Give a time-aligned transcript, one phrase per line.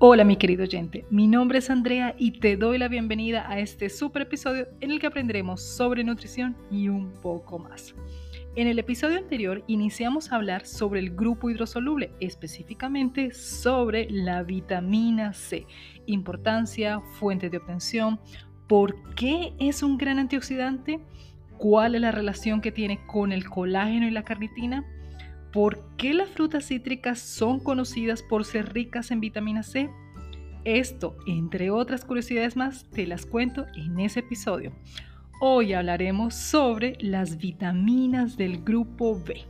[0.00, 3.90] Hola mi querido oyente, mi nombre es Andrea y te doy la bienvenida a este
[3.90, 7.96] super episodio en el que aprenderemos sobre nutrición y un poco más.
[8.54, 15.32] En el episodio anterior iniciamos a hablar sobre el grupo hidrosoluble, específicamente sobre la vitamina
[15.32, 15.66] C,
[16.06, 18.20] importancia, fuente de obtención,
[18.68, 21.00] por qué es un gran antioxidante,
[21.56, 24.84] cuál es la relación que tiene con el colágeno y la carnitina,
[25.52, 29.90] ¿Por qué las frutas cítricas son conocidas por ser ricas en vitamina C?
[30.64, 34.72] Esto, entre otras curiosidades más, te las cuento en ese episodio.
[35.40, 39.46] Hoy hablaremos sobre las vitaminas del grupo B.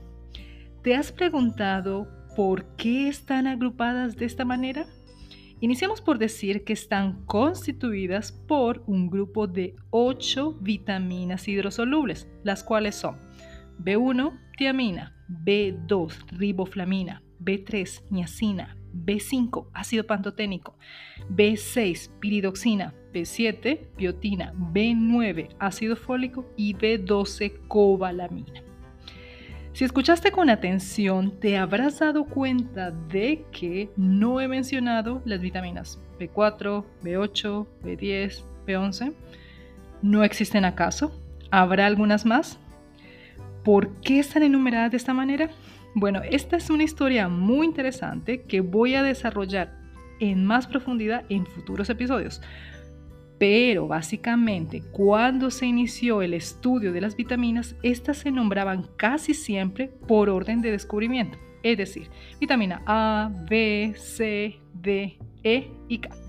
[0.85, 4.87] ¿Te has preguntado por qué están agrupadas de esta manera?
[5.61, 12.95] Iniciamos por decir que están constituidas por un grupo de 8 vitaminas hidrosolubles, las cuales
[12.95, 13.17] son
[13.83, 20.77] B1, tiamina, B2, riboflamina, B3, niacina, B5, ácido pantoténico,
[21.31, 28.63] B6, piridoxina, B7, biotina, B9, ácido fólico y B12, cobalamina.
[29.73, 36.01] Si escuchaste con atención, te habrás dado cuenta de que no he mencionado las vitaminas
[36.19, 39.15] B4, B8, B10, B11.
[40.03, 41.13] ¿No existen acaso?
[41.51, 42.59] ¿Habrá algunas más?
[43.69, 45.51] ¿Por qué están enumeradas de esta manera?
[45.95, 49.79] Bueno, esta es una historia muy interesante que voy a desarrollar
[50.21, 52.41] en más profundidad en futuros episodios.
[53.39, 59.89] Pero básicamente, cuando se inició el estudio de las vitaminas, estas se nombraban casi siempre
[59.89, 62.09] por orden de descubrimiento, es decir,
[62.41, 66.28] vitamina A, B, C, D, E y K.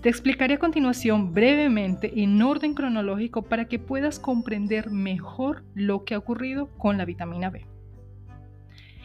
[0.00, 6.14] Te explicaré a continuación brevemente en orden cronológico para que puedas comprender mejor lo que
[6.14, 7.66] ha ocurrido con la vitamina B.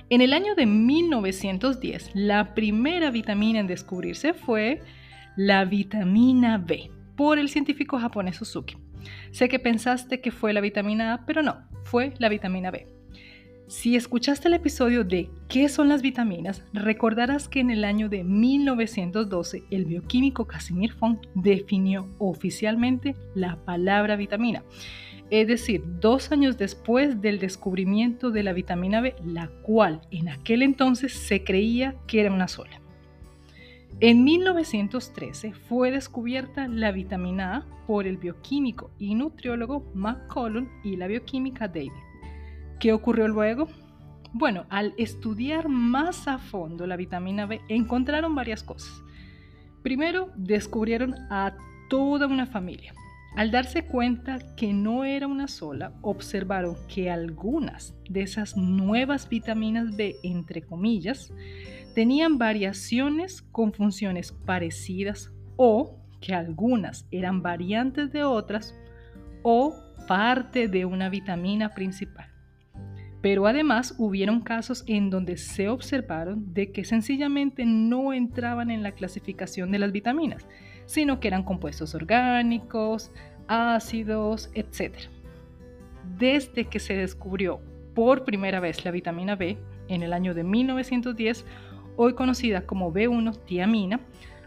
[0.10, 4.84] En el año de 1910, la primera vitamina en descubrirse fue
[5.36, 8.78] la vitamina B por el científico japonés Suzuki.
[9.32, 12.88] Sé que pensaste que fue la vitamina A, pero no, fue la vitamina B.
[13.68, 16.64] Si escuchaste el episodio de ¿Qué son las vitaminas?
[16.74, 24.18] recordarás que en el año de 1912 el bioquímico Casimir Font definió oficialmente la palabra
[24.18, 24.64] vitamina.
[25.30, 30.62] Es decir, dos años después del descubrimiento de la vitamina B, la cual en aquel
[30.62, 32.82] entonces se creía que era una sola.
[34.02, 41.08] En 1913 fue descubierta la vitamina A por el bioquímico y nutriólogo McCollum y la
[41.08, 41.92] bioquímica David.
[42.84, 43.70] ¿Qué ocurrió luego?
[44.34, 48.92] Bueno, al estudiar más a fondo la vitamina B, encontraron varias cosas.
[49.84, 51.56] Primero, descubrieron a
[51.90, 52.94] toda una familia.
[53.38, 59.96] Al darse cuenta que no era una sola, observaron que algunas de esas nuevas vitaminas
[59.96, 61.32] B, entre comillas,
[61.96, 68.76] tenían variaciones con funciones parecidas o que algunas eran variantes de otras
[69.42, 69.74] o
[70.06, 72.33] parte de una vitamina principal.
[73.24, 78.92] Pero además hubieron casos en donde se observaron de que sencillamente no entraban en la
[78.92, 80.46] clasificación de las vitaminas,
[80.86, 83.12] sino que eran compuestos orgánicos,
[83.48, 84.98] ácidos, etc.
[86.20, 87.62] Desde que se descubrió
[87.96, 89.58] por primera vez la vitamina B
[89.88, 91.46] en el año de 1910,
[91.96, 94.02] hoy conocida como B1 tiamina,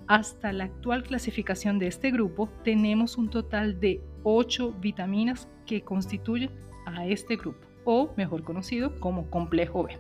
[0.07, 6.51] hasta la actual clasificación de este grupo tenemos un total de 8 vitaminas que constituyen
[6.85, 9.97] a este grupo o mejor conocido como complejo B.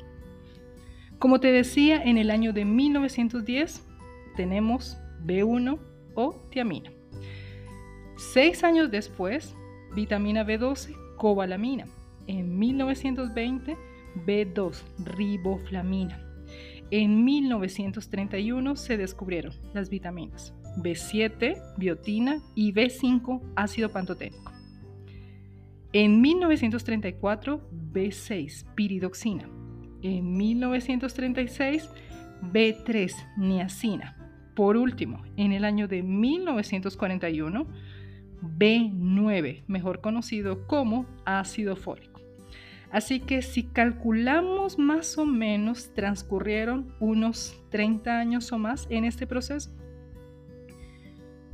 [1.18, 3.82] Como te decía, en el año de 1910
[4.36, 5.78] tenemos B1
[6.14, 6.92] o tiamina.
[8.18, 9.54] Seis años después,
[9.94, 11.86] vitamina B12, cobalamina.
[12.26, 13.76] En 1920,
[14.26, 16.22] B2, riboflamina.
[16.90, 24.52] En 1931 se descubrieron las vitaminas B7, biotina y B5, ácido pantoténico.
[25.92, 29.48] En 1934, B6, piridoxina.
[30.02, 31.88] En 1936,
[32.52, 34.16] B3, niacina.
[34.54, 37.66] Por último, en el año de 1941,
[38.42, 42.20] B9, mejor conocido como ácido fólico.
[42.90, 49.26] Así que si calculamos más o menos, transcurrieron unos 30 años o más en este
[49.26, 49.70] proceso.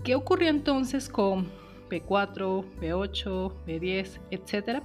[0.04, 1.48] ¿Qué ocurrió entonces con
[1.92, 4.82] B4, B8, B10, etc.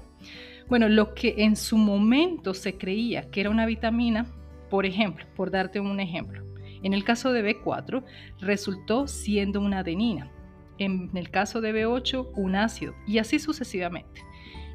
[0.67, 4.27] Bueno, lo que en su momento se creía que era una vitamina,
[4.69, 6.43] por ejemplo, por darte un ejemplo,
[6.83, 8.03] en el caso de B4
[8.39, 10.31] resultó siendo una adenina,
[10.77, 14.21] en el caso de B8 un ácido y así sucesivamente.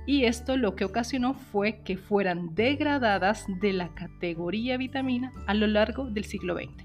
[0.06, 5.68] Y esto lo que ocasionó fue que fueran degradadas de la categoría vitamina a lo
[5.68, 6.84] largo del siglo XX.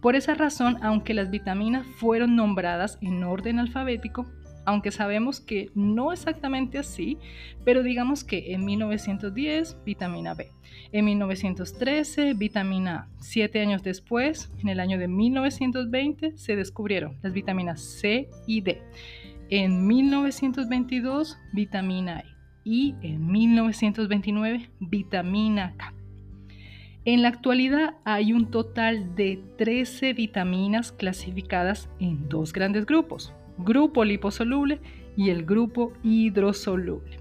[0.00, 4.26] Por esa razón, aunque las vitaminas fueron nombradas en orden alfabético,
[4.64, 7.18] aunque sabemos que no exactamente así,
[7.64, 10.50] pero digamos que en 1910 vitamina B,
[10.92, 17.32] en 1913 vitamina A, siete años después, en el año de 1920, se descubrieron las
[17.32, 18.82] vitaminas C y D,
[19.50, 22.34] en 1922 vitamina E
[22.64, 25.92] y en 1929 vitamina K.
[27.06, 34.04] En la actualidad hay un total de 13 vitaminas clasificadas en dos grandes grupos, grupo
[34.04, 34.80] liposoluble
[35.16, 37.18] y el grupo hidrosoluble.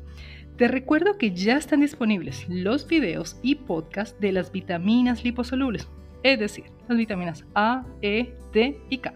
[0.57, 5.89] Te recuerdo que ya están disponibles los videos y podcasts de las vitaminas liposolubles,
[6.21, 9.15] es decir, las vitaminas A, E, D y K,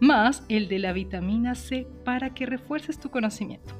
[0.00, 3.74] más el de la vitamina C para que refuerces tu conocimiento.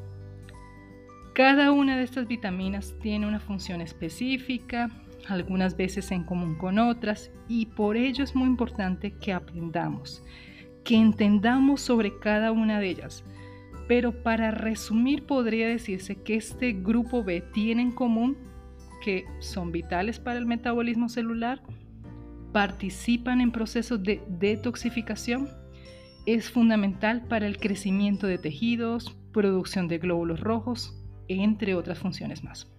[1.33, 4.91] Cada una de estas vitaminas tiene una función específica,
[5.27, 10.23] algunas veces en común con otras, y por ello es muy importante que aprendamos
[10.85, 13.25] que entendamos sobre cada una de ellas.
[13.89, 18.37] Pero para resumir podría decirse que este grupo B tiene en común
[19.01, 21.63] que son vitales para el metabolismo celular,
[22.53, 25.49] participan en procesos de detoxificación,
[26.27, 30.95] es fundamental para el crecimiento de tejidos, producción de glóbulos rojos,
[31.29, 32.71] entre otras funciones más.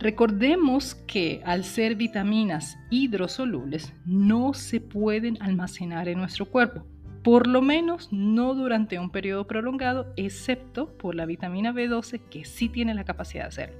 [0.00, 6.86] Recordemos que al ser vitaminas hidrosolubles no se pueden almacenar en nuestro cuerpo,
[7.24, 12.68] por lo menos no durante un periodo prolongado, excepto por la vitamina B12 que sí
[12.68, 13.76] tiene la capacidad de hacerlo.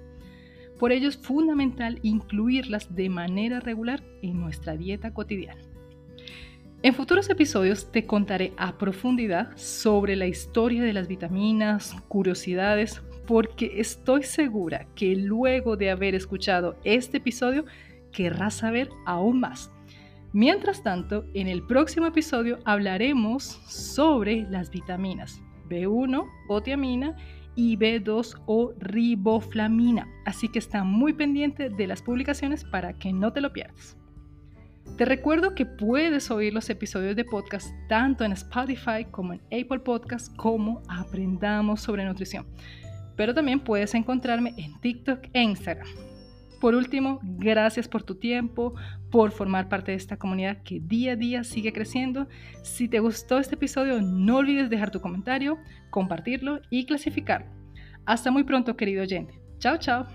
[0.80, 5.62] Por ello es fundamental incluirlas de manera regular en nuestra dieta cotidiana.
[6.82, 13.78] En futuros episodios te contaré a profundidad sobre la historia de las vitaminas, curiosidades, porque
[13.78, 17.66] estoy segura que luego de haber escuchado este episodio
[18.10, 19.70] querrás saber aún más.
[20.32, 27.16] Mientras tanto, en el próximo episodio hablaremos sobre las vitaminas B1 o tiamina
[27.54, 33.34] y B2 o riboflamina, así que está muy pendiente de las publicaciones para que no
[33.34, 33.98] te lo pierdas.
[34.96, 39.80] Te recuerdo que puedes oír los episodios de podcast tanto en Spotify como en Apple
[39.80, 42.46] Podcast como Aprendamos sobre Nutrición
[43.18, 45.88] pero también puedes encontrarme en TikTok e Instagram.
[46.60, 48.74] Por último, gracias por tu tiempo,
[49.10, 52.28] por formar parte de esta comunidad que día a día sigue creciendo.
[52.62, 55.58] Si te gustó este episodio, no olvides dejar tu comentario,
[55.90, 57.48] compartirlo y clasificarlo.
[58.06, 59.34] Hasta muy pronto, querido oyente.
[59.58, 60.06] Chao, chao.